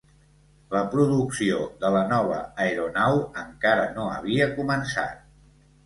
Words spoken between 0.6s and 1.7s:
La producció